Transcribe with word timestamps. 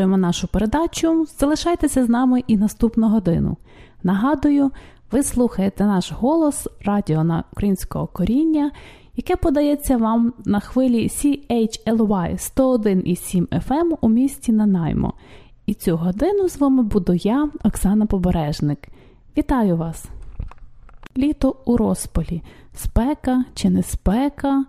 продовжуємо 0.00 0.26
нашу 0.26 0.48
передачу. 0.48 1.26
Залишайтеся 1.38 2.04
з 2.04 2.08
нами 2.08 2.42
і 2.46 2.56
наступну 2.56 3.08
годину. 3.08 3.56
Нагадую, 4.02 4.70
ви 5.12 5.22
слухаєте 5.22 5.84
наш 5.84 6.12
голос 6.12 6.68
радіо 6.84 7.24
на 7.24 7.44
українського 7.52 8.06
коріння, 8.06 8.70
яке 9.16 9.36
подається 9.36 9.96
вам 9.96 10.32
на 10.44 10.60
хвилі 10.60 11.08
CHLY 11.08 12.54
101,7 12.56 13.46
FM 13.46 13.96
у 14.00 14.08
місті 14.08 14.52
Нанаймо. 14.52 15.14
І 15.66 15.74
цю 15.74 15.96
годину 15.96 16.48
з 16.48 16.58
вами 16.58 16.82
буду 16.82 17.14
я, 17.14 17.48
Оксана 17.64 18.06
Побережник. 18.06 18.88
Вітаю 19.36 19.76
вас! 19.76 20.04
Літо 21.16 21.56
у 21.64 21.76
розпалі, 21.76 22.42
спека 22.74 23.44
чи 23.54 23.70
не 23.70 23.82
спека, 23.82 24.64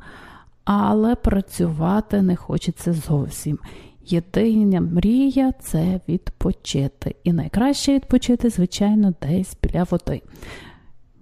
але 0.66 1.16
працювати 1.16 2.22
не 2.22 2.36
хочеться 2.36 2.94
зовсім. 2.94 3.59
Єдина 4.05 4.82
мрія 4.82 5.52
це 5.52 6.00
відпочити. 6.08 7.16
І 7.23 7.34
найкраще 7.34 7.94
відпочити, 7.96 8.50
звичайно, 8.50 9.14
десь 9.22 9.58
біля 9.64 9.84
води. 9.84 10.22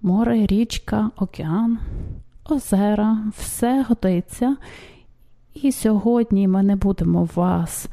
Море, 0.02 0.46
річка, 0.46 1.12
океан, 1.18 1.80
озера, 2.50 3.18
все 3.38 3.86
годиться. 3.90 4.58
І 5.54 5.72
сьогодні 5.72 6.48
ми 6.48 6.64
не 6.64 6.76
будемо 6.76 7.30
вас 7.36 7.88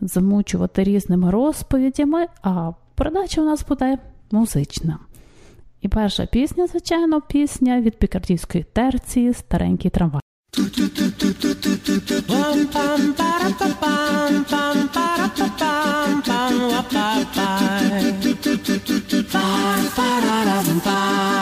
замучувати 0.00 0.84
різними 0.84 1.30
розповідями, 1.30 2.26
а 2.42 2.72
передача 2.94 3.40
у 3.40 3.44
нас 3.44 3.66
буде 3.68 3.98
музична. 4.30 4.98
І 5.80 5.88
перша 5.88 6.26
пісня, 6.26 6.66
звичайно, 6.66 7.20
пісня 7.20 7.80
від 7.80 7.98
пікардійської 7.98 8.64
терції 8.64 9.32
Старенький 9.32 9.90
трамвай. 9.90 10.23
Bye. 20.84 21.33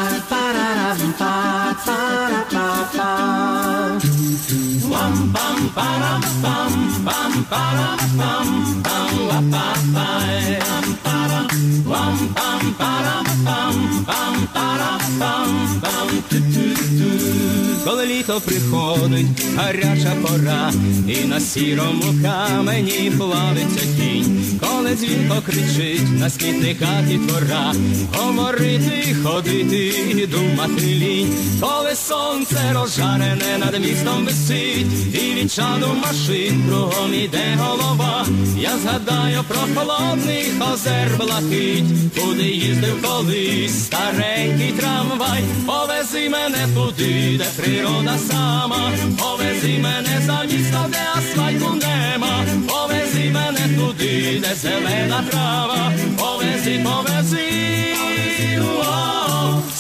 Коли 17.85 18.07
літо 18.07 18.41
приходить, 18.41 19.27
гаряча 19.57 20.17
пора, 20.23 20.73
і 21.09 21.25
на 21.25 21.41
сірому 21.41 22.03
камені 22.23 23.13
плавиться 23.19 23.81
тінь, 23.99 24.59
коли 24.61 24.95
дзвінко 24.95 25.43
кричить 25.47 26.21
на 26.21 26.31
смітниках 26.31 27.11
і 27.11 27.17
двора, 27.17 27.75
говорити, 28.17 29.17
ходити 29.25 29.87
і 30.11 30.27
думати 30.27 30.83
лінь, 30.83 31.35
коли 31.61 31.97
сонце 31.97 32.73
розжарене 32.75 33.59
над 33.59 33.81
містом 33.81 34.25
висить, 34.25 34.87
і 35.23 35.35
від 35.35 35.53
чаду 35.53 35.87
машин 36.03 36.65
кругом 36.69 37.15
іде 37.15 37.59
голова. 37.59 38.27
Я 38.57 38.79
згадаю 38.79 39.45
про 39.49 39.59
холодний 39.75 40.45
озер 40.73 41.11
блакить, 41.19 41.85
куди 42.21 42.43
їздив 42.43 43.03
колись 43.03 43.85
старенький 43.85 44.73
трамвай, 44.73 45.45
повези 45.67 46.29
мене 46.29 46.69
туди, 46.75 47.39
де 47.39 47.63
природа 47.63 48.19
сама, 48.31 48.91
повези 49.19 49.79
мене 49.79 50.23
за 50.27 50.43
місто, 50.43 50.87
де 50.89 50.99
асфальту 51.17 51.75
нема, 51.75 52.45
повези 52.69 53.31
мене 53.35 53.79
туди, 53.79 54.43
де 54.43 54.55
зелена 54.55 55.25
трава, 55.31 55.93
повези, 56.19 56.85
повези, 56.85 57.53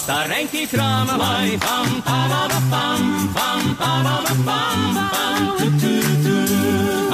старенький 0.02 0.66
трамвай, 0.66 1.58
пам 1.58 2.02
пам 2.02 2.50
пам 2.70 3.28
пам 3.34 3.76
пам 3.78 4.06
пам 4.44 5.10
пам 5.12 5.12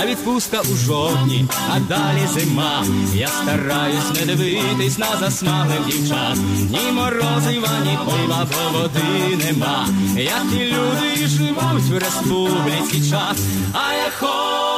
а 0.00 0.06
відпустка 0.06 0.60
у 0.60 0.76
жовтні, 0.76 1.46
а 1.70 1.80
далі 1.80 2.26
зима. 2.34 2.84
Я 3.14 3.28
стараюсь 3.28 4.20
не 4.20 4.26
дивитись 4.26 4.98
на 4.98 5.16
засмаглих 5.20 5.86
дівчат. 5.86 6.36
Ні 6.70 6.92
морозива, 6.92 7.68
ні 7.84 7.98
пива, 8.04 8.46
бо 8.50 8.78
води 8.78 9.44
нема. 9.44 9.88
Як 10.16 10.42
ті 10.50 10.64
люди 10.64 11.26
живуть 11.26 11.90
в 11.90 11.98
республіці 11.98 13.10
час, 13.10 13.38
а 13.72 13.92
я 13.92 14.10
хочу 14.18 14.77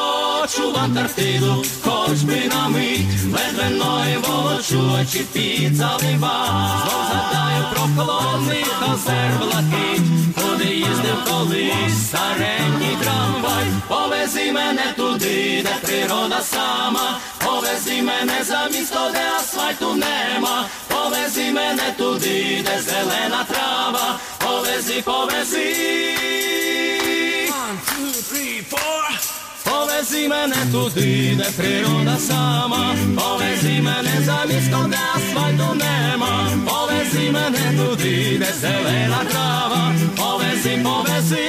в 0.75 0.77
Антарктиду, 0.77 1.63
хоч 1.83 2.21
би 2.21 2.47
на 2.47 2.67
мить, 2.69 3.07
ледве 3.33 3.69
ноги 3.69 4.17
волочу, 4.17 4.91
очі 5.01 5.25
під 5.33 5.75
залива. 5.75 6.45
Знов 6.81 7.05
згадаю 7.09 7.65
про 7.73 7.81
холодний 7.95 8.65
озер 8.93 9.31
блакить, 9.39 10.01
куди 10.35 10.65
їздив 10.65 11.17
колись 11.29 12.07
старенький 12.07 12.97
трамвай, 13.01 13.65
повези 13.87 14.51
мене 14.51 14.93
туди, 14.97 15.63
де 15.63 15.87
природа 15.87 16.41
сама, 16.41 17.17
повези 17.45 18.01
мене 18.01 18.43
за 18.43 18.67
місто, 18.67 19.11
де 19.13 19.29
асфальту 19.39 19.95
нема, 19.95 20.65
повези 20.87 21.51
мене 21.51 21.93
туди, 21.97 22.65
де 22.65 22.81
зелена 22.81 23.43
трава, 23.47 24.19
повези, 24.39 25.01
повези. 25.01 25.75
One, 27.47 27.77
two, 27.87 28.11
three, 28.29 28.61
four. 28.61 29.38
Повези 29.70 30.28
мене 30.28 30.56
туди, 30.72 31.34
де 31.36 31.44
природа 31.62 32.16
сама, 32.18 32.94
повези 33.16 33.80
мене 33.82 34.22
за 34.24 34.44
місто, 34.54 34.86
де 34.90 34.96
асфальту 35.14 35.74
нема, 35.74 36.50
повези 36.68 37.30
мене 37.30 37.58
туди, 37.76 38.38
де 38.38 38.52
зелена 38.60 39.24
трава, 39.30 39.92
повези, 40.16 40.84
повези, 40.84 41.48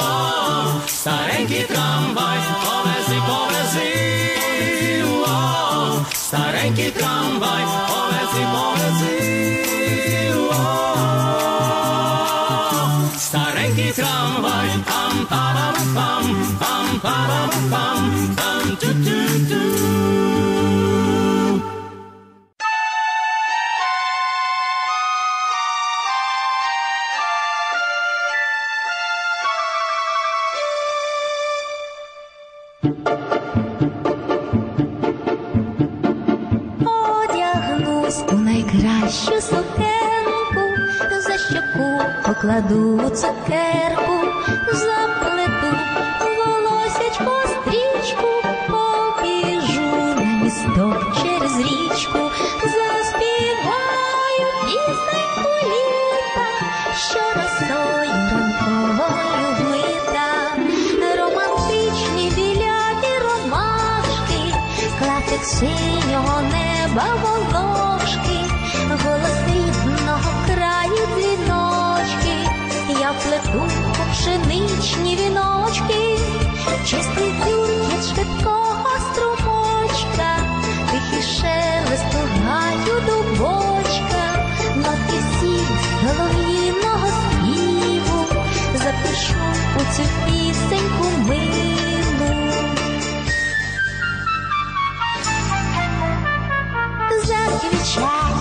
о, 0.00 0.80
старенький 0.86 1.62
трамвай, 1.62 2.38
повези, 2.64 2.67
Одягнусь 36.80 38.24
у 38.32 38.36
найкращу 38.36 39.40
сукенку, 39.40 40.64
за 41.20 41.38
щоку 41.38 41.88
покладу 42.26 43.10
цукерку, 43.10 44.07
неба 66.94 67.14
волошки, 67.52 68.40
голос 69.04 69.38
рідного 69.46 70.30
краю 70.46 71.06
дзвіночки, 71.14 72.34
я 73.00 73.12
плету 73.12 73.62
пшеничні 74.12 75.16
віночки, 75.16 76.18
чистий 76.84 77.32
дзюркіт 77.44 78.04
швидкого 78.04 78.88
струмочка, 79.12 80.38
тихий 80.90 81.22
шелест 81.22 82.04
гаю 82.46 83.00
дубочка, 83.06 84.46
ноти 84.76 85.18
всі 85.18 85.60
солов'їного 86.02 87.08
співу, 87.08 88.26
запишу 88.74 89.34
у 89.76 89.96
цю 89.96 90.02
пісеньку 90.26 91.28
милу. 91.28 91.57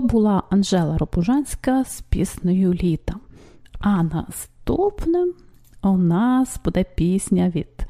Була 0.00 0.42
Анжела 0.50 0.98
Робужанська 0.98 1.84
з 1.84 2.00
піснею 2.00 2.74
Літа. 2.74 3.14
А 3.78 4.02
наступним 4.02 5.34
у 5.82 5.96
нас 5.96 6.60
буде 6.64 6.84
пісня 6.84 7.48
від 7.48 7.86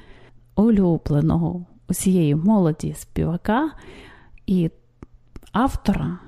улюбленого 0.56 1.66
усієї 1.88 2.34
молоді 2.34 2.94
співака 2.94 3.70
і 4.46 4.70
автора 5.52 6.19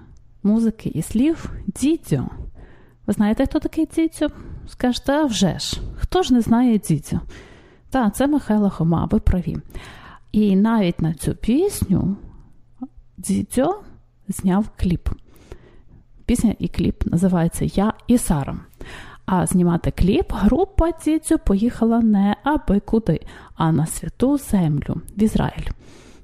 музики 0.43 0.88
і 0.94 1.03
слів 1.03 1.53
Дідзьо. 1.67 2.29
Ви 3.06 3.12
знаєте, 3.12 3.47
хто 3.47 3.59
такий 3.59 3.87
Дідзьо? 3.87 4.29
Скажете, 4.69 5.12
а 5.12 5.25
вже 5.25 5.59
ж, 5.59 5.81
хто 5.97 6.23
ж 6.23 6.35
не 6.35 6.41
знає 6.41 6.79
Дідзьо? 6.79 7.21
Та, 7.91 8.11
це 8.11 8.27
Михайло 8.27 8.71
Хома, 8.71 9.09
ви 9.11 9.21
праві. 9.21 9.56
І 10.32 10.56
навіть 10.56 11.03
на 11.03 11.15
цю 11.15 11.35
пісню 11.35 12.17
Дідзьо 13.17 13.82
зняв 14.29 14.71
кліп. 14.77 15.09
Пісня 16.31 16.55
і 16.59 16.69
кліп 16.69 17.06
називається 17.06 17.65
Я 17.65 17.93
і 18.06 18.19
Сара. 18.19 18.56
А 19.27 19.47
знімати 19.47 19.91
кліп 19.91 20.32
група 20.32 20.91
Дідзю 21.05 21.38
поїхала 21.38 22.00
не 22.00 22.37
аби 22.43 22.81
куди, 22.81 23.21
а 23.55 23.73
на 23.73 23.87
святу 23.87 24.38
землю 24.38 25.00
в 25.17 25.23
Ізраїль. 25.23 25.69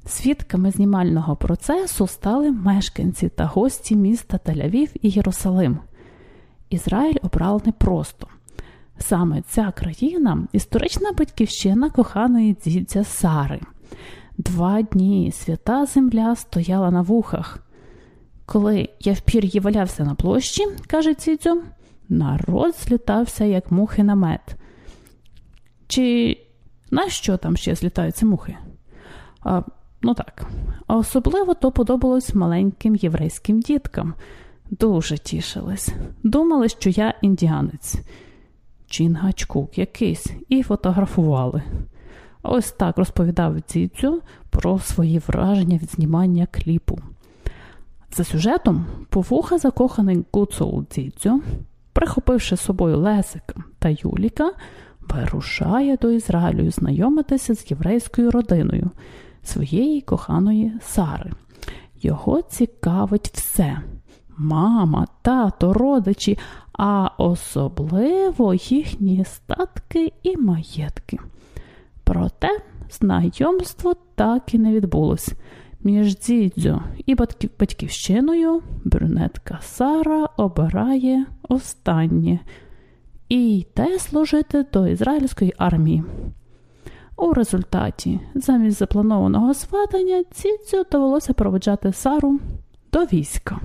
Свідками 0.07 0.71
знімального 0.71 1.37
процесу 1.37 2.07
стали 2.07 2.51
мешканці 2.51 3.29
та 3.29 3.45
гості 3.45 3.97
міста 3.97 4.39
Тель-Авів 4.47 4.89
і 5.03 5.09
Єрусалим. 5.09 5.79
Ізраїль 6.71 7.19
обрав 7.23 7.63
непросто. 7.67 8.27
Саме 8.99 9.43
ця 9.49 9.73
країна 9.77 10.47
історична 10.53 11.13
батьківщина 11.13 11.91
коханої 11.91 12.57
дідця 12.65 13.05
Сари. 13.05 13.61
Два 14.39 14.83
дні 14.83 15.33
свята 15.33 15.87
земля 15.87 16.37
стояла 16.37 16.91
на 16.91 17.03
вухах. 17.03 17.66
Коли 18.47 18.89
я 19.01 19.13
в 19.13 19.21
пір'ї 19.21 19.61
валявся 19.61 20.05
на 20.05 20.15
площі, 20.15 20.67
каже 20.87 21.15
Цідзю, 21.15 21.63
народ 22.09 22.75
злітався, 22.75 23.45
як 23.45 23.71
мухи 23.71 24.03
на 24.03 24.15
мед. 24.15 24.57
Чи 25.89 26.37
на 26.91 27.09
що 27.09 27.37
там 27.37 27.57
ще 27.57 27.75
злітаються 27.75 28.27
мухи? 28.27 28.57
А, 29.41 29.63
ну 30.03 30.15
так. 30.15 30.47
Особливо 30.87 31.55
то 31.55 31.73
подобалось 31.73 32.35
маленьким 32.35 32.97
єврейським 32.97 33.61
діткам. 33.61 34.15
Дуже 34.71 35.19
тішились. 35.19 35.89
Думали, 36.23 36.69
що 36.69 36.91
я 36.91 37.15
індіанець. 37.23 37.95
Чінгачкук 38.89 39.79
якийсь, 39.79 40.27
і 40.49 40.63
фотографували. 40.63 41.63
Ось 42.43 42.73
так 42.73 42.99
розповідав 42.99 43.61
Цідзю 43.61 44.23
про 44.51 44.79
свої 44.79 45.19
враження 45.19 45.77
від 45.77 45.91
знімання 45.91 46.47
кліпу. 46.51 46.99
За 48.17 48.25
сюжетом, 48.25 48.87
повуха 49.11 49.59
закоханий 49.59 50.25
Гуцул 50.33 50.85
Дзідзьо, 50.93 51.41
прихопивши 51.93 52.57
з 52.57 52.61
собою 52.61 52.99
Лесика 52.99 53.55
та 53.79 53.89
Юліка, 53.89 54.53
вирушає 55.01 55.97
до 55.97 56.11
Ізраїлю 56.11 56.71
знайомитися 56.71 57.55
з 57.55 57.71
єврейською 57.71 58.31
родиною 58.31 58.91
своєї 59.43 60.01
коханої 60.01 60.73
Сари. 60.83 61.33
Його 62.03 62.43
цікавить 62.43 63.31
все: 63.35 63.81
мама, 64.37 65.07
тато, 65.23 65.73
родичі, 65.73 66.39
а 66.73 67.11
особливо 67.19 68.55
їхні 68.55 69.25
статки 69.25 70.13
і 70.23 70.37
маєтки. 70.37 71.19
Проте 72.05 72.61
знайомство 72.91 73.95
так 74.15 74.55
і 74.55 74.59
не 74.59 74.73
відбулось. 74.73 75.33
Між 75.87 76.17
дідзю 76.19 76.83
і 77.07 77.15
батьківщиною 77.59 78.63
брюнетка 78.85 79.59
Сара 79.63 80.29
обирає 80.37 81.27
останнє 81.49 82.39
і 83.29 83.59
йде 83.59 83.99
служити 83.99 84.65
до 84.73 84.89
ізраїльської 84.89 85.55
армії. 85.59 86.05
У 87.17 87.33
результаті, 87.33 88.21
замість 88.35 88.79
запланованого 88.79 89.55
сватання, 89.55 90.25
дідзю 90.43 90.85
довелося 90.93 91.33
проведжати 91.33 91.93
Сару 91.93 92.41
до 92.93 93.05
війська. 93.05 93.61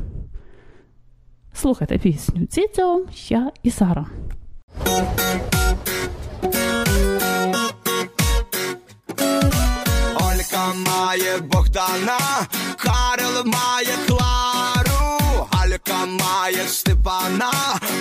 Слухайте 1.53 1.97
пісню 1.97 2.41
Дідзю, 2.41 3.05
я 3.29 3.51
і 3.63 3.71
Сара. 3.71 4.05
Олька 10.15 10.73
має 10.87 11.37
Богдана, 11.71 12.19
Карел 12.77 13.45
має 13.45 13.97
Клару, 14.07 15.47
Алька 15.51 16.05
має 16.05 16.67
Степана, 16.67 17.51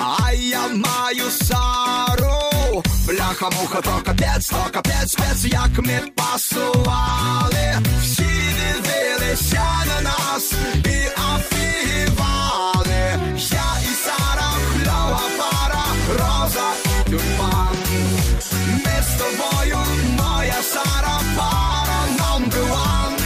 а 0.01 0.33
я 0.33 0.69
маю 0.69 1.31
Сару. 1.31 2.83
Бляха 3.07 3.51
муха, 3.51 3.81
то 3.81 4.03
капець, 4.05 4.49
то 4.49 4.67
капець, 4.73 5.13
спец, 5.13 5.45
як 5.45 5.79
ми 5.79 6.01
пасували. 6.17 7.79
Всі 8.03 8.23
дивилися 8.23 9.65
на 9.87 10.01
нас 10.01 10.53
і 10.75 11.09
афігівали. 11.35 13.21
Я 13.37 13.73
і 13.83 13.95
Сара, 14.05 14.53
кльова 14.85 15.23
пара, 15.39 15.85
роза, 16.13 16.71
тюльпан. 17.05 17.77
Ми 18.67 19.03
з 19.03 19.19
тобою, 19.19 19.79
моя 20.19 20.63
Сара, 20.63 21.21
пара 21.37 21.81
number 22.41 22.63
one. 22.73 23.20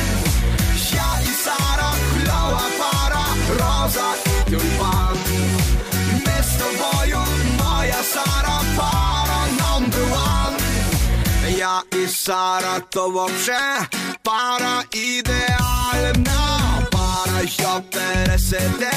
Я 2.44 2.52
і 2.52 2.58
Сара, 2.58 2.60
кльова 2.60 2.66
пара, 2.78 3.24
роза, 3.48 4.14
тюльпан. 4.50 5.18
Ми 6.12 6.42
з 6.42 6.56
тобою, 6.58 7.18
моя 7.58 8.02
Сара, 8.12 8.60
пара 8.76 9.40
number 9.58 10.04
one. 10.12 10.56
Я 11.58 11.82
і 11.92 12.08
Сара, 12.08 12.80
то 12.90 13.10
вообще 13.10 13.60
пара 14.22 14.82
ідеальна. 14.92 16.58
Пара, 16.92 17.46
що 17.48 17.82
пересиде, 17.92 18.92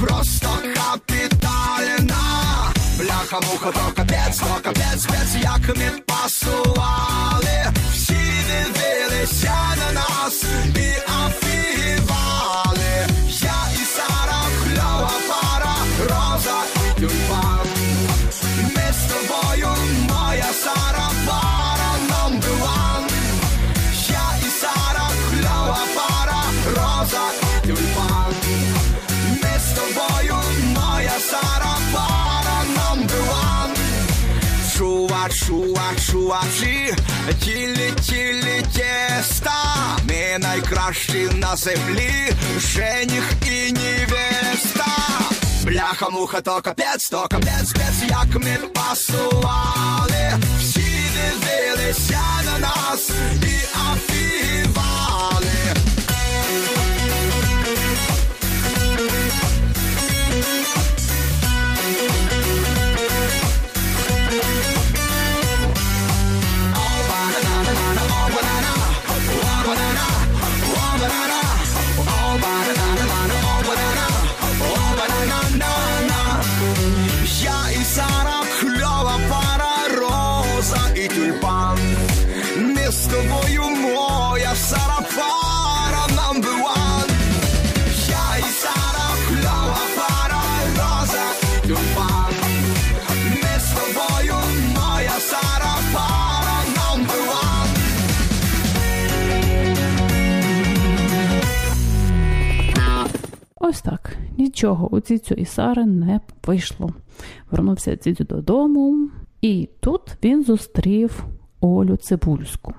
просто 0.00 0.48
капітальна. 0.74 2.22
Бляха, 2.98 3.40
муха, 3.40 3.72
то 3.72 3.92
капець, 3.96 4.38
то 4.38 4.60
капець, 4.62 5.02
спец, 5.02 5.34
як 5.42 5.76
ми 5.76 5.90
чува, 36.24 36.42
тілі, 37.40 37.92
тілі 38.02 38.64
тіста, 38.72 39.52
ми 40.08 40.38
найкращі 40.38 41.28
на 41.34 41.56
землі, 41.56 42.32
жених 42.58 43.32
і 43.46 43.72
невеста. 43.72 44.86
Бляха, 45.64 46.10
муха, 46.10 46.40
то 46.40 46.60
капець, 46.60 47.08
то 47.10 47.26
капець, 47.30 47.68
спец, 47.68 48.10
як 48.10 48.44
ми 48.44 48.58
пасували. 48.74 50.38
Всі 50.60 51.10
дивилися 51.14 52.20
на 52.44 52.58
нас 52.58 53.10
і 53.42 53.56
афігівали. 53.92 54.63
Нічого 104.64 104.88
у 104.94 105.00
Цицю 105.00 105.34
і 105.34 105.44
Сари 105.44 105.86
не 105.86 106.20
вийшло. 106.46 106.90
Вернувся 107.50 107.96
Цицю 107.96 108.24
додому, 108.24 109.08
і 109.40 109.68
тут 109.80 110.00
він 110.24 110.44
зустрів 110.44 111.24
Олю 111.60 111.96
Цибульську. 111.96 112.74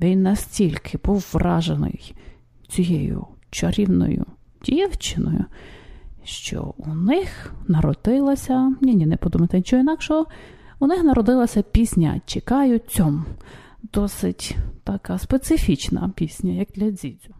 Він 0.00 0.22
настільки 0.22 0.98
був 1.04 1.30
вражений 1.32 2.14
цією 2.68 3.26
чарівною 3.50 4.24
дівчиною, 4.64 5.44
що 6.24 6.74
у 6.78 6.94
них 6.94 7.54
народилася, 7.68 8.74
ні, 8.80 8.94
ні, 8.94 9.06
не 9.06 9.16
подумайте 9.16 9.56
нічого 9.56 9.82
інакшого, 9.82 10.26
у 10.78 10.86
них 10.86 11.04
народилася 11.04 11.62
пісня 11.62 12.20
Чекаю 12.26 12.78
цьом. 12.78 13.24
Досить 13.92 14.56
така 14.84 15.18
специфічна 15.18 16.12
пісня, 16.16 16.52
як 16.52 16.68
для 16.74 16.90
Дзідзю. 16.90 17.34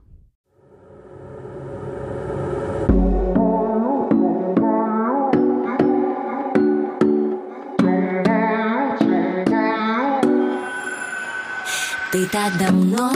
Ти 12.12 12.26
так 12.26 12.52
давно 12.58 13.12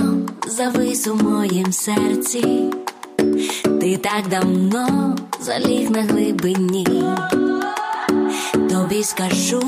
завис 0.46 1.06
у 1.06 1.14
моїм 1.14 1.72
серці, 1.72 2.70
ти 3.80 3.96
так 3.96 4.28
давно 4.30 5.16
заліг 5.40 5.90
на 5.90 6.02
глибині. 6.02 6.86
Тобі 8.70 9.04
скажу, 9.04 9.62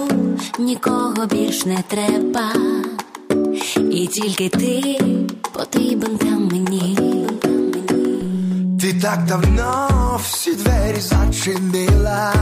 нікого 0.58 1.26
більш 1.30 1.66
не 1.66 1.78
треба, 1.88 2.52
і 3.90 4.06
тільки 4.06 4.48
ти 4.48 5.00
потрібен 5.52 6.18
там 6.18 6.48
мені. 6.52 6.98
Ти 8.80 9.00
так 9.02 9.24
давно 9.24 9.88
всі 10.24 10.54
двері 10.54 11.00
зачинила, 11.00 12.34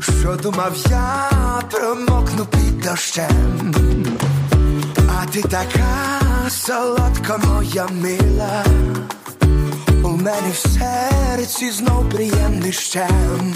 що 0.00 0.36
думав 0.42 0.72
я 0.90 1.30
промокну 1.70 2.46
під 2.46 2.80
дощем. 2.80 3.74
А 5.18 5.26
ти 5.26 5.42
така 5.42 6.20
солодка 6.50 7.38
моя 7.38 7.86
мила, 7.86 8.64
у 10.04 10.08
мене 10.08 10.50
в 10.52 10.56
серці 10.56 11.70
знов 11.70 12.08
приємний 12.08 12.72
щем. 12.72 13.54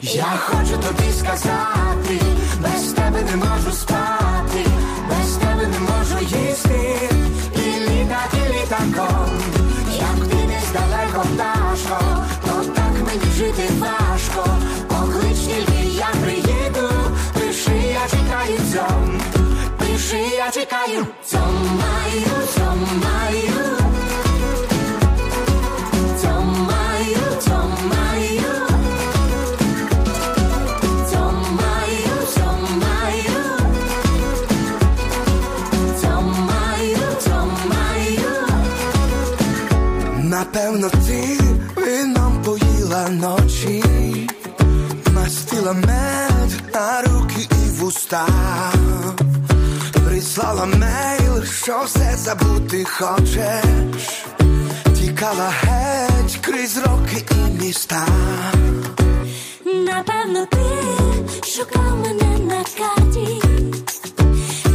Я 0.00 0.38
хочу 0.46 0.78
тобі 0.78 1.12
сказати, 1.18 2.20
без 2.62 2.92
тебе 2.92 3.22
не 3.22 3.36
можу 3.36 3.72
спати, 3.72 4.66
без 5.08 5.32
тебе 5.36 5.66
не 5.66 5.78
можу 5.78 6.18
їсти 6.20 7.10
і 7.56 7.80
літати 7.80 8.38
літаком. 8.50 9.30
Як 9.96 10.28
ти 10.28 10.36
десь 10.46 10.72
далеко 10.72 11.26
пташко, 11.34 12.24
то 12.46 12.64
так 12.74 12.92
мені 13.06 13.32
жити 13.36 13.70
я 20.86 21.06
що 51.64 51.82
все 51.84 52.16
забути 52.16 52.84
хочеш, 52.84 54.24
тікала 54.98 55.52
геть 55.62 56.36
крізь 56.40 56.78
роки 56.78 57.24
і 57.30 57.62
міста. 57.62 58.06
Напевно, 59.64 60.46
ти 60.46 60.58
шукав 61.46 61.98
мене 61.98 62.38
на 62.38 62.64
карті, 62.78 63.42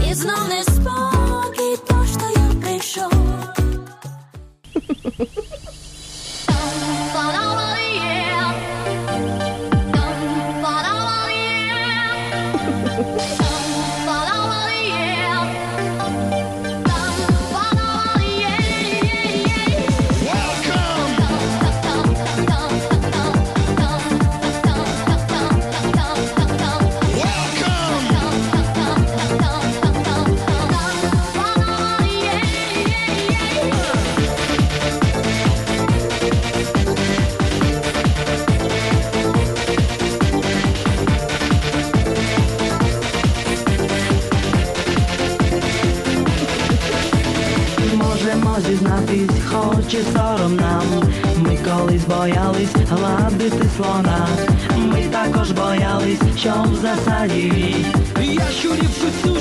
і 0.10 0.13
знов 0.13 0.50
не 0.50 0.63
спокій 0.63 1.77
поштою 1.88 2.62
прийшов. 2.62 3.13
гладити 52.89 53.65
слона. 53.77 54.27
Ми 54.77 55.03
також 55.03 55.51
боялись, 55.51 56.38
що 56.38 56.53
в 56.71 56.75
засаді 56.75 57.75
Я 58.21 58.47
щурів 58.59 58.89
кусучих 59.01 59.38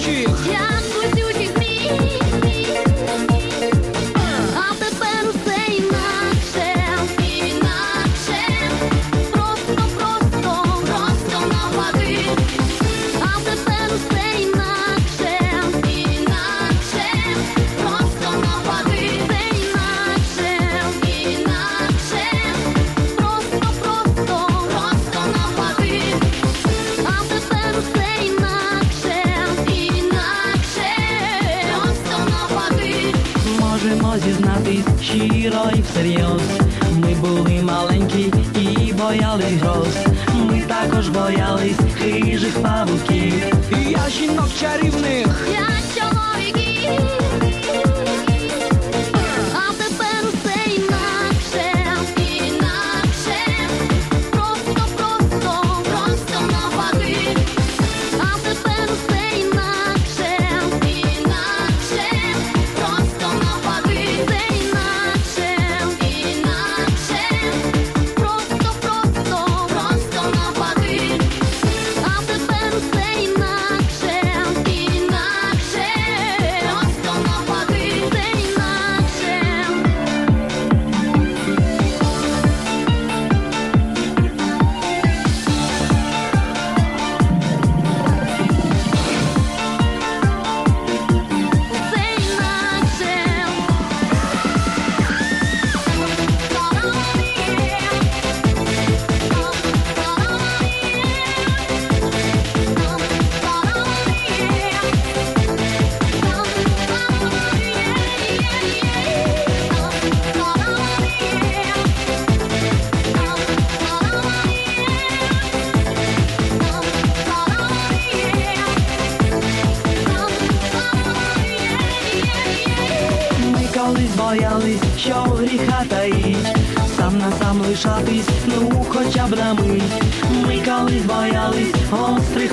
боялись 131.90 132.18
гострих 132.18 132.52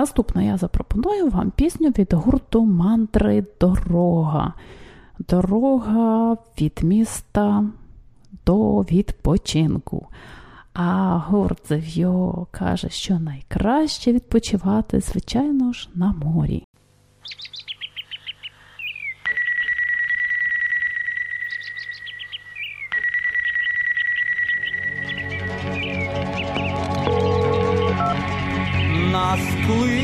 Наступно 0.00 0.42
я 0.42 0.56
запропоную 0.56 1.28
вам 1.28 1.50
пісню 1.50 1.88
від 1.88 2.12
гурту 2.12 2.64
мантри 2.64 3.44
Дорога. 3.60 4.54
Дорога 5.28 6.36
від 6.60 6.80
міста 6.82 7.64
до 8.46 8.80
відпочинку. 8.80 10.06
А 10.74 11.18
гурт 11.28 11.68
Зев'йо 11.68 12.46
каже, 12.50 12.88
що 12.88 13.18
найкраще 13.18 14.12
відпочивати, 14.12 15.00
звичайно 15.00 15.72
ж, 15.72 15.88
на 15.94 16.12
морі. 16.12 16.64
Нас 29.12 29.59
кличе 29.70 29.99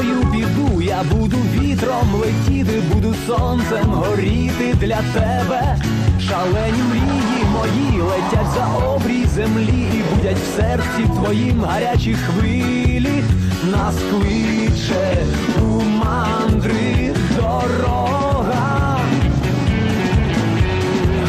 тобою 0.00 0.26
піду, 0.32 0.82
я 0.82 1.02
буду 1.12 1.36
вітром 1.36 2.14
летіти, 2.14 2.82
буду 2.92 3.14
сонцем 3.26 3.86
горіти 3.86 4.74
для 4.80 4.96
тебе. 4.96 5.76
Шалені 6.20 6.82
мрії 6.90 7.44
мої 7.52 8.00
летять 8.02 8.54
за 8.54 8.66
обрій 8.86 9.26
землі 9.26 9.86
і 9.94 10.14
будять 10.14 10.38
в 10.38 10.56
серці 10.56 11.10
твоїм 11.16 11.60
гарячі 11.64 12.14
хвилі. 12.14 13.24
Нас 13.72 13.94
кличе 14.10 15.16
у 15.62 15.82
мандри 15.82 17.14
дорога. 17.36 18.98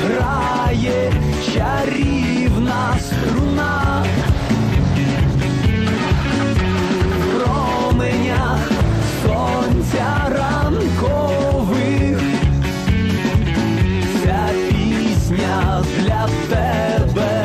Грає 0.04 1.14
чарівна 1.54 2.96
струна. 3.00 4.06
Сонця 9.92 10.30
ранкових. 10.30 12.20
Ця 14.24 14.50
пісня 14.70 15.84
для 16.00 16.28
тебе 16.50 17.41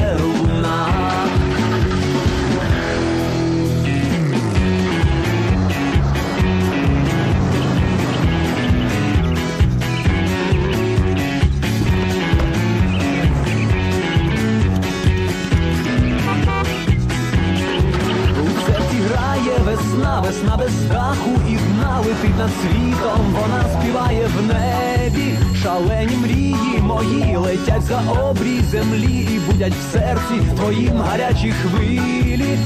грає 20.06 20.20
весна, 20.20 20.56
без 20.56 20.84
страху 20.84 21.30
і 21.48 21.56
дна 21.56 21.98
летить 21.98 22.38
над 22.38 22.50
світом, 22.62 23.36
вона 23.40 23.64
співає 23.80 24.26
в 24.26 24.46
небі, 24.46 25.38
шалені 25.62 26.16
мрії 26.16 26.80
мої 26.80 27.36
летять 27.36 27.82
за 27.82 28.00
обрій 28.22 28.60
землі 28.70 29.28
і 29.34 29.52
будять 29.52 29.72
в 29.72 29.92
серці 29.92 30.56
твоїм 30.56 30.96
гарячі 30.98 31.52
хвилі. 31.52 32.58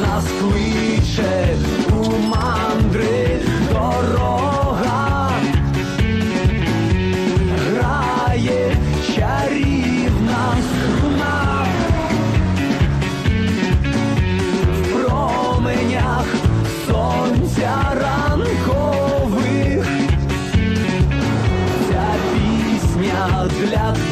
нас 0.00 0.24
кличе 0.40 1.56
у 1.90 2.28
мандри 2.28 3.40
дорога, 3.72 4.67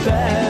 для 0.07 0.46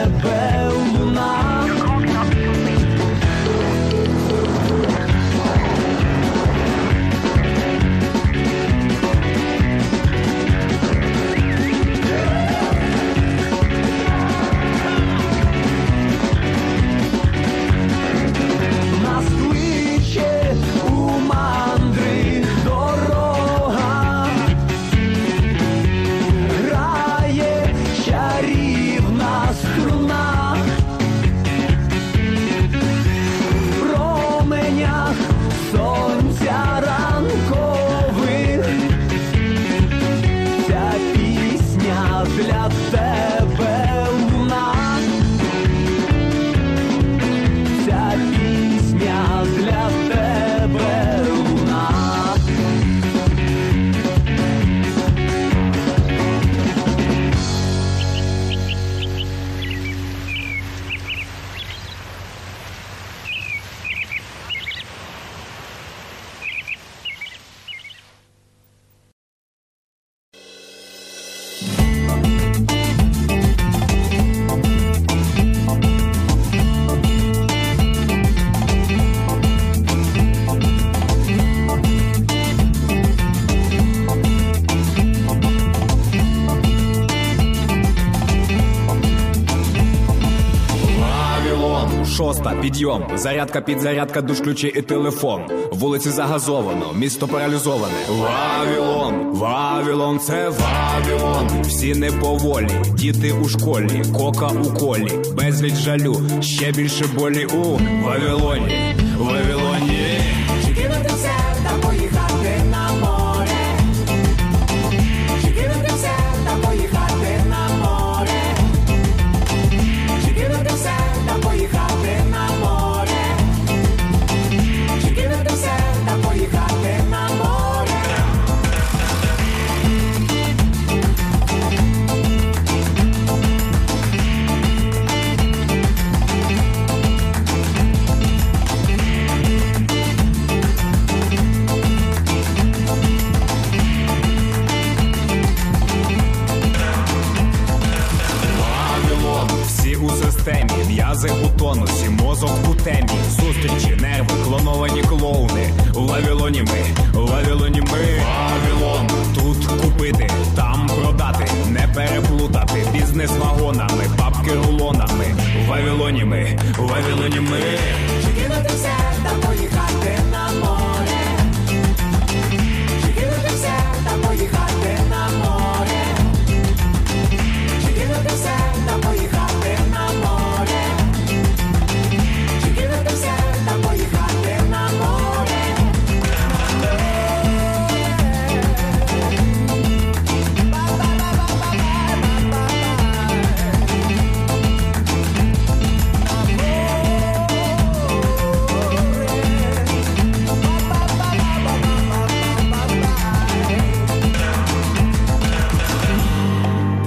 шоста, 92.37 92.55
підйом, 92.61 93.03
зарядка, 93.15 93.61
підзарядка, 93.61 94.21
душ, 94.21 94.41
ключі 94.41 94.67
і 94.67 94.81
телефон. 94.81 95.41
Вулиці 95.71 96.09
загазовано, 96.09 96.93
місто 96.93 97.27
паралізоване. 97.27 97.93
Вавілон, 98.09 99.13
Вавілон, 99.33 100.19
це 100.19 100.49
Вавілон. 100.49 101.61
Всі 101.61 101.95
неповолі, 101.95 102.69
діти 102.93 103.31
у 103.31 103.49
школі, 103.49 104.03
кока 104.13 104.47
у 104.47 104.73
колі, 104.73 105.11
безліч 105.37 105.73
жалю, 105.73 106.21
ще 106.41 106.71
більше 106.71 107.05
болі 107.15 107.45
у 107.45 107.63
Вавилоні, 108.05 108.95
Вавилоні. 109.17 109.76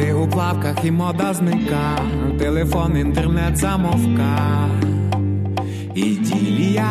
Ти 0.00 0.12
у 0.12 0.28
плавках 0.28 0.84
і 0.84 0.90
мода 0.90 1.34
зника, 1.34 1.98
телефон, 2.38 2.96
інтернет 2.96 3.56
замовка, 3.56 4.68
іділія. 5.94 6.88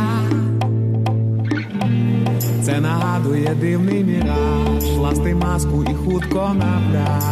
Це 2.63 2.81
нагадує 2.81 3.55
дивний 3.61 4.03
міраж, 4.03 4.83
ласти 4.97 5.35
маску 5.35 5.83
і 5.83 5.93
хутко 5.93 6.55
на 6.55 6.81
пляж. 6.91 7.23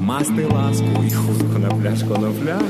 Масти 0.00 0.44
ласку 0.44 1.04
і 1.06 1.10
хутко 1.10 1.58
на 1.58 1.68
пляж, 1.68 2.02
на 2.02 2.30
пляж. 2.30 2.62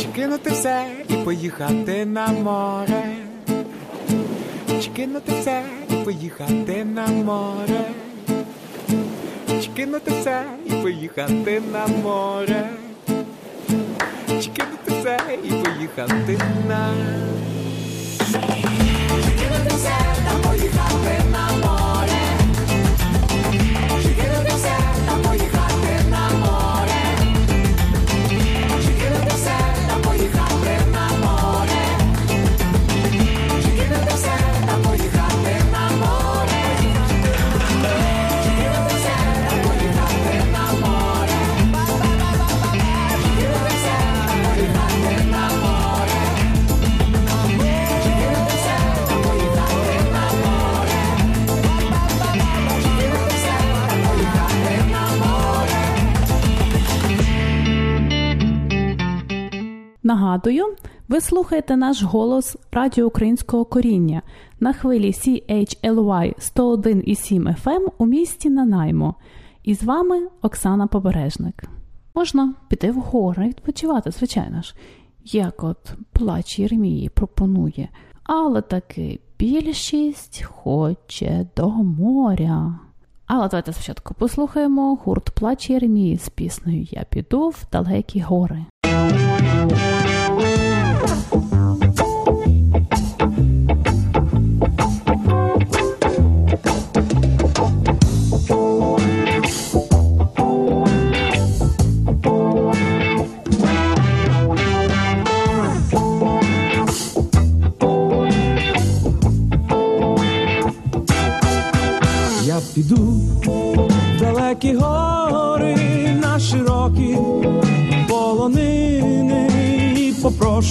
Чи 0.00 0.08
кинути 0.14 0.50
все 0.50 0.84
і 1.08 1.14
поїхати 1.14 2.06
на 2.06 2.28
море. 2.28 3.02
Чи 4.80 4.90
кинути 4.96 5.32
все 5.40 5.62
і 5.90 6.04
поїхати 6.04 6.84
на 6.84 7.06
море. 7.06 7.84
Чи 9.62 9.68
кинути 9.76 10.10
все 10.10 10.44
і 10.66 10.72
поїхати 10.72 11.62
на 11.72 11.86
море. 11.86 12.68
Чи 14.28 14.50
кинути 14.50 14.88
все 15.00 15.18
і 15.44 15.48
поїхати 15.48 16.38
на. 16.68 16.94
Чи 19.24 19.30
кинути 19.30 19.68
все 19.68 19.96
та 20.24 20.48
поїхати 20.48 21.22
на 21.32 21.66
море? 21.66 21.77
Нагадую, 60.28 60.64
ви 61.08 61.20
слухаєте 61.20 61.76
наш 61.76 62.02
голос 62.02 62.56
Радіо 62.72 63.06
Українського 63.06 63.64
коріння 63.64 64.22
на 64.60 64.72
хвилі 64.72 65.10
CHLY 65.10 66.34
101,7 66.56 67.64
FM 67.64 67.88
у 67.98 68.06
місті 68.06 68.50
Нанаймо. 68.50 69.14
І 69.64 69.74
з 69.74 69.82
вами 69.82 70.28
Оксана 70.42 70.86
Побережник. 70.86 71.64
Можна 72.14 72.54
піти 72.68 72.90
в 72.90 72.94
гори, 72.94 73.48
відпочивати, 73.48 74.10
звичайно 74.10 74.62
ж, 74.62 74.74
як 75.24 75.64
от 75.64 75.92
плач 76.12 76.58
Єремії 76.58 77.08
пропонує, 77.08 77.88
але 78.22 78.62
таки 78.62 79.20
більшість 79.38 80.42
хоче 80.42 81.46
до 81.56 81.68
моря. 81.70 82.78
Але 83.26 83.48
давайте 83.48 83.72
спочатку 83.72 84.14
послухаємо 84.14 84.94
гурт 84.94 85.30
Плач 85.30 85.70
Єремії 85.70 86.18
з 86.18 86.28
піснею 86.28 86.86
Я 86.90 87.04
піду 87.10 87.48
в 87.48 87.64
далекі 87.72 88.20
гори. 88.20 88.64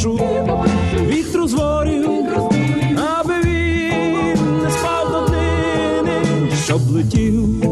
Попрошу 0.04 0.20
вітру 1.08 1.48
зворів, 1.48 2.10
аби 3.20 3.34
він 3.44 4.62
не 4.64 4.72
спав 4.72 5.12
до 5.12 5.28
днини, 5.28 6.52
щоб 6.64 6.90
летів 6.90 7.66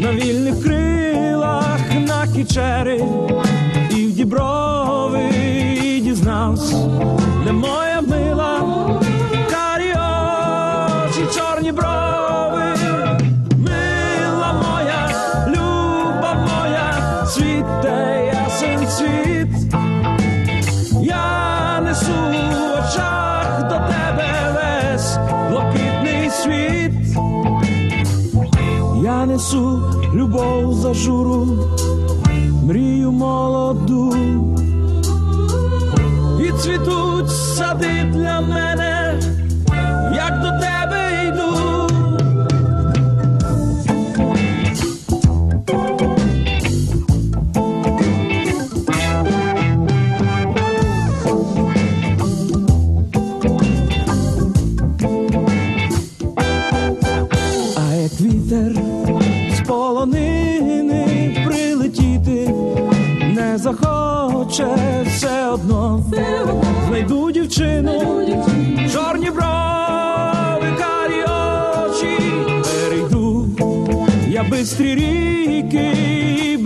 на 0.00 0.12
вільних 0.12 0.62
крилах 0.62 1.80
на 2.06 2.26
кічери 2.36 3.04
любов 30.92 30.94
журу, 30.94 31.48
мрію 32.64 33.12
молоду. 33.12 34.14
І 36.40 36.52
цвітуть 36.52 37.30
сади 37.30 38.04
для 38.12 38.40
мене, 38.40 39.01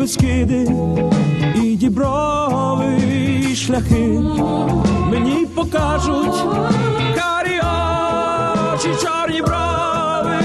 безкиди, 0.07 0.69
і 1.55 1.77
діброви, 1.77 2.99
шляхи 3.57 4.21
мені 5.11 5.47
покажуть 5.55 6.45
карі 7.17 7.61
очі, 8.75 8.89
чорні 9.03 9.43
брови, 9.43 10.39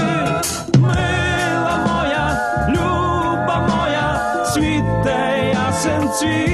мила 0.74 1.78
моя, 1.86 2.38
люба 2.68 3.68
моя, 3.68 4.44
світе 4.44 5.54
ясен 5.54 6.08
цвіт. 6.18 6.51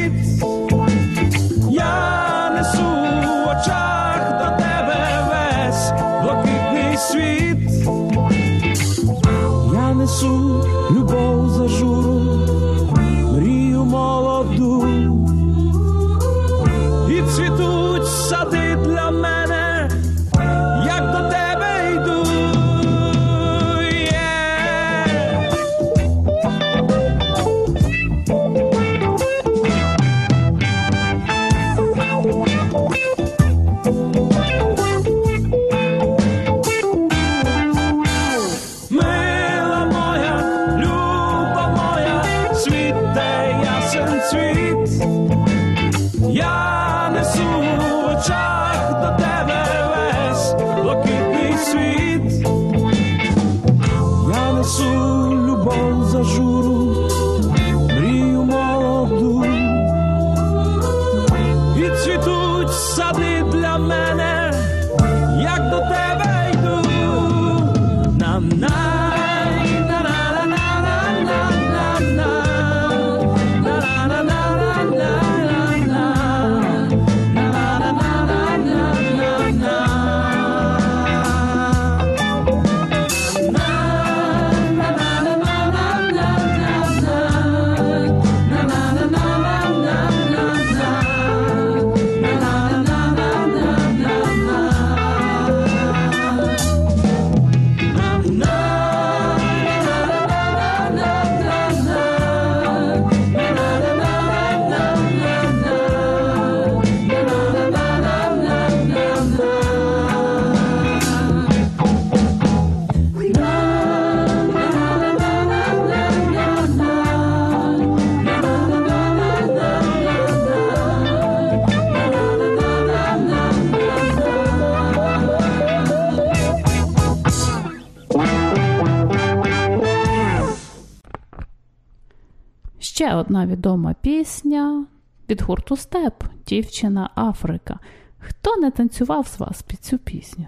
Ще 132.98 133.14
одна 133.14 133.46
відома 133.46 133.94
пісня 134.00 134.86
від 135.30 135.42
гурту 135.42 135.76
Степ, 135.76 136.24
дівчина 136.46 137.10
Африка. 137.14 137.78
Хто 138.18 138.56
не 138.56 138.70
танцював 138.70 139.26
з 139.26 139.40
вас 139.40 139.62
під 139.62 139.84
цю 139.84 139.98
пісню? 139.98 140.46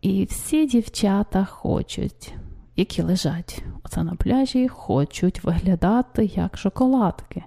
І 0.00 0.24
всі 0.24 0.66
дівчата 0.66 1.44
хочуть, 1.44 2.34
які 2.76 3.02
лежать 3.02 3.62
оце 3.84 4.02
на 4.02 4.14
пляжі, 4.14 4.68
хочуть 4.68 5.44
виглядати 5.44 6.24
як 6.24 6.58
шоколадки. 6.58 7.44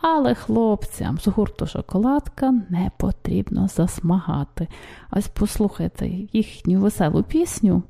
Але 0.00 0.34
хлопцям 0.34 1.18
з 1.18 1.26
гурту 1.26 1.66
шоколадка 1.66 2.50
не 2.50 2.90
потрібно 2.96 3.68
засмагати. 3.68 4.68
Ось 5.10 5.28
послухайте 5.28 6.08
їхню 6.32 6.80
веселу 6.80 7.22
пісню. 7.22 7.82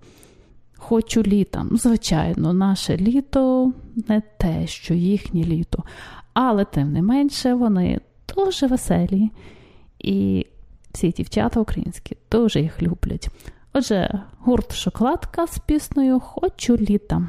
Хочу 0.83 1.23
літа. 1.23 1.66
Ну, 1.71 1.77
Звичайно, 1.77 2.53
наше 2.53 2.97
літо 2.97 3.73
не 4.09 4.23
те, 4.38 4.66
що 4.66 4.95
їхнє 4.95 5.45
літо. 5.45 5.85
Але 6.33 6.64
тим 6.64 6.93
не 6.93 7.03
менше 7.03 7.55
вони 7.55 8.01
дуже 8.37 8.66
веселі. 8.66 9.31
І 9.99 10.47
всі 10.93 11.11
дівчата 11.11 11.61
українські 11.61 12.16
дуже 12.31 12.61
їх 12.61 12.83
люблять. 12.83 13.29
Отже, 13.73 14.23
гурт 14.38 14.73
шоколадка 14.73 15.47
з 15.47 15.59
піснею 15.59 16.21
Хочу 16.21 16.77
літа. 16.77 17.29